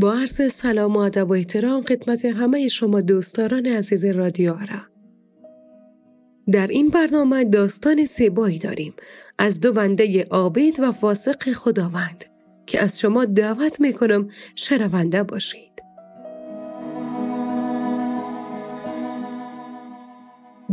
با 0.00 0.12
عرض 0.14 0.52
سلام 0.52 0.96
و 0.96 0.98
ادب 0.98 1.30
و 1.30 1.32
احترام 1.32 1.82
خدمت 1.82 2.24
همه 2.24 2.68
شما 2.68 3.00
دوستداران 3.00 3.66
عزیز 3.66 4.04
رادیو 4.04 4.52
آرا. 4.52 4.82
در 6.52 6.66
این 6.66 6.88
برنامه 6.88 7.44
داستان 7.44 8.04
سیبایی 8.04 8.58
داریم 8.58 8.94
از 9.38 9.60
دو 9.60 9.72
بنده 9.72 10.24
عابد 10.30 10.80
و 10.80 10.92
فاسق 10.92 11.52
خداوند 11.52 12.24
که 12.66 12.82
از 12.82 13.00
شما 13.00 13.24
دعوت 13.24 13.80
می‌کنم 13.80 14.28
شنونده 14.54 15.22
باشید. 15.22 15.82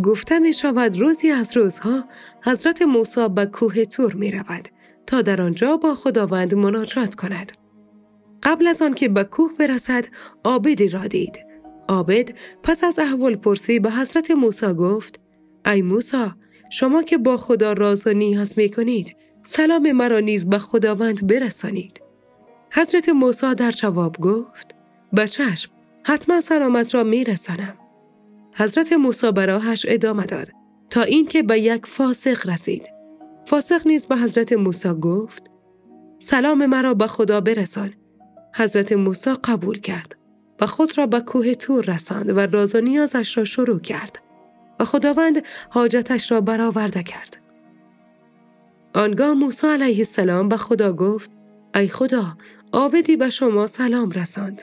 گفته 0.03 0.39
می 0.39 0.53
شود 0.53 0.99
روزی 0.99 1.29
از 1.29 1.57
روزها 1.57 2.03
حضرت 2.43 2.81
موسی 2.81 3.27
به 3.29 3.45
کوه 3.45 3.85
تور 3.85 4.13
می 4.13 4.31
رود 4.31 4.67
تا 5.07 5.21
در 5.21 5.41
آنجا 5.41 5.77
با 5.77 5.95
خداوند 5.95 6.55
مناجات 6.55 7.15
کند. 7.15 7.51
قبل 8.43 8.67
از 8.67 8.81
آن 8.81 8.93
که 8.93 9.09
به 9.09 9.23
کوه 9.23 9.51
برسد 9.59 10.05
عابدی 10.43 10.89
را 10.89 11.07
دید. 11.07 11.45
عابد 11.89 12.29
پس 12.63 12.83
از 12.83 12.99
احوال 12.99 13.35
پرسی 13.35 13.79
به 13.79 13.91
حضرت 13.91 14.31
موسی 14.31 14.73
گفت 14.73 15.19
ای 15.65 15.81
موسی 15.81 16.25
شما 16.69 17.03
که 17.03 17.17
با 17.17 17.37
خدا 17.37 17.73
راز 17.73 18.07
و 18.07 18.13
نیاز 18.13 18.57
می 18.57 18.69
کنید 18.69 19.15
سلام 19.45 19.91
مرا 19.91 20.19
نیز 20.19 20.49
به 20.49 20.57
خداوند 20.57 21.27
برسانید. 21.27 22.01
حضرت 22.71 23.09
موسی 23.09 23.55
در 23.55 23.71
جواب 23.71 24.17
گفت 24.17 24.75
به 25.13 25.27
چشم 25.27 25.71
حتما 26.03 26.41
سلامت 26.41 26.95
را 26.95 27.03
می 27.03 27.23
رسانم. 27.23 27.77
حضرت 28.53 28.93
موسی 28.93 29.31
براهش 29.31 29.85
ادامه 29.89 30.25
داد 30.25 30.51
تا 30.89 31.01
اینکه 31.01 31.43
به 31.43 31.59
یک 31.59 31.85
فاسق 31.85 32.49
رسید. 32.49 32.87
فاسق 33.45 33.87
نیز 33.87 34.05
به 34.05 34.17
حضرت 34.17 34.53
موسی 34.53 34.89
گفت 34.89 35.43
سلام 36.19 36.65
مرا 36.65 36.93
به 36.93 37.07
خدا 37.07 37.41
برسان. 37.41 37.93
حضرت 38.53 38.91
موسی 38.91 39.33
قبول 39.43 39.79
کرد 39.79 40.15
و 40.61 40.65
خود 40.65 40.97
را 40.97 41.05
به 41.05 41.19
کوه 41.19 41.53
تور 41.53 41.85
رساند 41.85 42.29
و 42.29 42.39
راز 42.39 42.75
و 42.75 42.81
نیازش 42.81 43.37
را 43.37 43.43
شروع 43.43 43.79
کرد 43.79 44.19
و 44.79 44.85
خداوند 44.85 45.43
حاجتش 45.69 46.31
را 46.31 46.41
برآورده 46.41 47.03
کرد. 47.03 47.37
آنگاه 48.93 49.33
موسی 49.33 49.67
علیه 49.67 49.97
السلام 49.97 50.49
به 50.49 50.57
خدا 50.57 50.93
گفت 50.93 51.31
ای 51.75 51.87
خدا 51.87 52.37
آبدی 52.71 53.15
به 53.15 53.29
شما 53.29 53.67
سلام 53.67 54.11
رساند. 54.11 54.61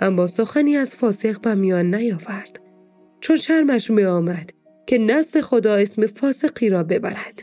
اما 0.00 0.26
سخنی 0.26 0.76
از 0.76 0.96
فاسق 0.96 1.40
به 1.40 1.54
میان 1.54 1.94
نیاورد 1.94 2.60
چون 3.20 3.36
شرمش 3.36 3.90
می 3.90 4.04
آمد 4.04 4.50
که 4.86 4.98
نزد 4.98 5.40
خدا 5.40 5.74
اسم 5.74 6.06
فاسقی 6.06 6.68
را 6.68 6.82
ببرد. 6.82 7.42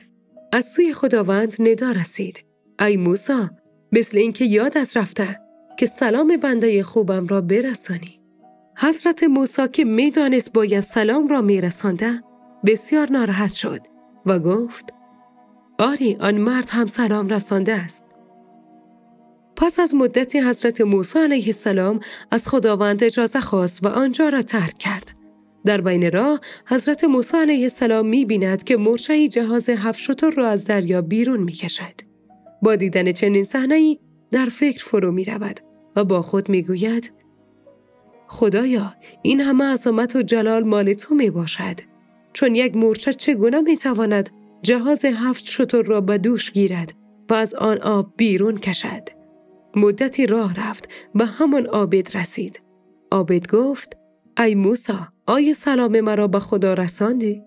از 0.52 0.66
سوی 0.66 0.94
خداوند 0.94 1.56
ندا 1.60 1.92
رسید. 1.92 2.44
ای 2.80 2.98
موسی 2.98 3.50
مثل 3.92 4.18
اینکه 4.18 4.46
یاد 4.46 4.78
از 4.78 4.98
رفته 4.98 5.40
که 5.78 5.86
سلام 5.86 6.38
بنده 6.38 6.84
خوبم 6.84 7.28
را 7.28 7.42
برسانی. 7.42 8.20
حضرت 8.78 9.24
موسی 9.24 9.68
که 9.68 9.84
می‌دانست 9.84 10.54
باید 10.54 10.82
سلام 10.82 11.28
را 11.28 11.42
میرسانده 11.42 12.24
بسیار 12.66 13.12
ناراحت 13.12 13.54
شد 13.54 13.82
و 14.26 14.40
گفت 14.40 14.94
آری 15.80 16.18
آن 16.20 16.38
مرد 16.38 16.70
هم 16.70 16.88
سلام 16.88 17.28
رسانده 17.28 17.74
است. 17.74 18.04
پس 19.56 19.80
از 19.80 19.96
مدتی 19.96 20.40
حضرت 20.40 20.82
موسی 20.82 21.20
علیه 21.20 21.48
السلام 21.48 22.00
از 22.32 22.48
خداوند 22.48 23.04
اجازه 23.04 23.40
خواست 23.40 23.86
و 23.86 23.88
آنجا 23.88 24.30
را 24.30 24.42
ترک 24.42 24.78
کرد. 24.78 25.14
در 25.66 25.82
بین 25.82 26.12
راه 26.12 26.40
حضرت 26.66 27.04
موسی 27.04 27.38
علیه 27.38 27.64
السلام 27.64 28.08
می 28.08 28.26
بیند 28.26 28.64
که 28.64 28.78
مرچهی 28.78 29.28
جهاز 29.28 29.70
هفت 29.70 30.00
شتر 30.00 30.30
را 30.30 30.48
از 30.48 30.66
دریا 30.66 31.02
بیرون 31.02 31.40
می 31.44 31.52
کشد. 31.52 32.02
با 32.62 32.76
دیدن 32.76 33.12
چنین 33.12 33.44
صحنه‌ای 33.44 34.00
در 34.32 34.46
فکر 34.46 34.86
فرو 34.86 35.12
می 35.12 35.26
رود 35.26 35.60
و 35.98 36.04
با 36.04 36.22
خود 36.22 36.50
می 36.50 36.64
گوید 36.64 37.12
خدایا 38.28 38.94
این 39.22 39.42
همه 39.42 39.64
عظمت 39.66 40.16
و 40.16 40.22
جلال 40.22 40.64
مال 40.64 40.94
تو 40.94 41.16
می 41.16 41.30
باشد 41.30 41.80
چون 42.34 42.56
یک 42.56 42.76
مورچه 42.76 43.14
چگونه 43.14 43.62
می 43.62 43.78
تواند 43.78 44.30
جهاز 44.62 45.06
هفت 45.06 45.46
شتر 45.46 45.82
را 45.82 46.02
به 46.02 46.18
دوش 46.18 46.52
گیرد 46.52 46.94
و 47.30 47.34
از 47.34 47.54
آن 47.54 47.82
آب 47.82 48.14
بیرون 48.18 48.58
کشد. 48.58 49.10
مدتی 49.76 50.28
راه 50.28 50.70
رفت 50.70 50.90
به 51.16 51.26
همان 51.26 51.66
عابد 51.66 52.18
رسید. 52.18 52.62
عابد 53.12 53.48
گفت 53.48 53.98
ای 54.40 54.56
موسا 54.56 55.08
آیا 55.28 55.54
سلام 55.54 56.00
مرا 56.00 56.28
به 56.28 56.40
خدا 56.40 56.74
رساندی؟ 56.74 57.42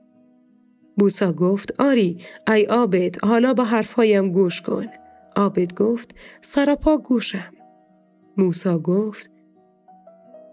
موسا 0.99 1.33
گفت 1.33 1.81
آری 1.81 2.19
ای 2.49 2.65
عابد 2.65 3.25
حالا 3.25 3.55
به 3.55 3.65
حرفهایم 3.65 4.33
گوش 4.33 4.63
کن. 4.63 4.87
عابد 5.37 5.75
گفت 5.75 6.15
سراپا 6.41 6.99
گوشم. 6.99 7.53
موسا 8.41 8.79
گفت 8.79 9.31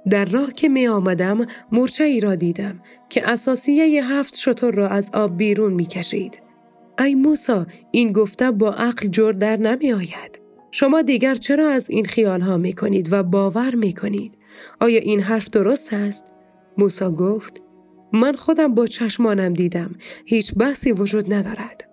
در 0.10 0.26
راه 0.26 0.54
که 0.54 0.70
می 0.70 0.88
آمدم 0.88 1.46
مرچه 1.72 2.04
ای 2.04 2.20
را 2.20 2.36
دیدم 2.36 2.80
که 3.10 3.30
اساسیه 3.30 4.06
هفت 4.06 4.36
شطور 4.36 4.74
را 4.74 4.90
از 4.90 5.12
آب 5.14 5.38
بیرون 5.38 5.74
می 5.74 5.86
کشید. 5.86 6.42
ای 7.00 7.16
موسا 7.16 7.66
این 7.92 8.12
گفته 8.12 8.52
با 8.52 8.72
عقل 8.72 9.08
جور 9.08 9.34
در 9.34 9.58
نمی 9.58 9.94
آید. 9.94 10.40
شما 10.72 11.02
دیگر 11.02 11.36
چرا 11.36 11.70
از 11.70 11.90
این 11.90 12.06
خیال 12.06 12.42
ها 12.42 12.58
می 12.58 12.74
کنید 12.74 13.14
و 13.14 13.24
باور 13.24 13.76
می 13.76 13.94
کنید؟ 13.94 14.38
آیا 14.80 15.00
این 15.00 15.20
حرف 15.20 15.50
درست 15.50 15.94
است؟ 15.94 16.26
موسا 16.78 17.12
گفت 17.12 17.62
من 18.14 18.34
خودم 18.34 18.76
با 18.76 18.88
چشمانم 18.88 19.54
دیدم 19.54 19.96
هیچ 20.26 20.54
بحثی 20.56 20.92
وجود 20.92 21.34
ندارد. 21.34 21.90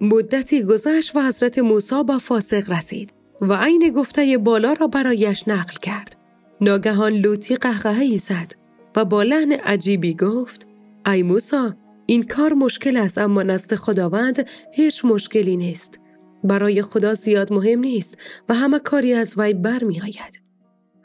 مدتی 0.00 0.62
گذشت 0.62 1.16
و 1.16 1.20
حضرت 1.20 1.58
موسی 1.58 2.02
با 2.02 2.18
فاسق 2.18 2.70
رسید 2.70 3.21
و 3.42 3.52
عین 3.52 3.90
گفته 3.90 4.38
بالا 4.38 4.72
را 4.72 4.86
برایش 4.86 5.48
نقل 5.48 5.74
کرد. 5.82 6.16
ناگهان 6.60 7.12
لوتی 7.12 7.56
قهقهی 7.56 8.18
زد 8.18 8.52
و 8.96 9.04
با 9.04 9.22
لحن 9.22 9.52
عجیبی 9.52 10.14
گفت 10.14 10.66
ای 11.06 11.22
موسا 11.22 11.74
این 12.06 12.22
کار 12.22 12.52
مشکل 12.52 12.96
است 12.96 13.18
اما 13.18 13.42
نزد 13.42 13.74
خداوند 13.74 14.48
هیچ 14.72 15.04
مشکلی 15.04 15.56
نیست. 15.56 15.98
برای 16.44 16.82
خدا 16.82 17.14
زیاد 17.14 17.52
مهم 17.52 17.80
نیست 17.80 18.18
و 18.48 18.54
همه 18.54 18.78
کاری 18.78 19.14
از 19.14 19.34
وی 19.36 19.54
برمی 19.54 20.00
آید. 20.00 20.42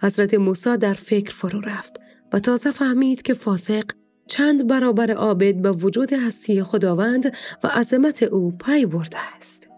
حضرت 0.02 0.34
موسی 0.34 0.78
در 0.78 0.94
فکر 0.94 1.34
فرو 1.36 1.62
رفت 1.62 1.94
و 2.34 2.40
تازه 2.40 2.72
فهمید 2.72 3.22
که 3.22 3.34
فاسق 3.34 3.84
چند 4.28 4.68
برابر 4.68 5.12
عابد 5.12 5.56
به 5.56 5.72
وجود 5.72 6.14
هستی 6.14 6.64
خداوند 6.64 7.36
و 7.64 7.68
عظمت 7.68 8.24
او 8.24 8.58
پی 8.58 8.86
برده 8.86 9.18
است. 9.38 9.70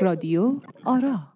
رادیو 0.00 0.60
آرا. 0.84 1.32